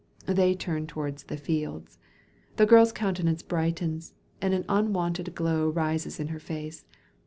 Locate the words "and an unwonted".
4.41-5.35